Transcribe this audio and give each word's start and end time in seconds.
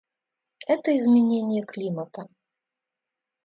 Это 0.67 0.95
изменение 0.95 1.63
климата. 1.63 2.27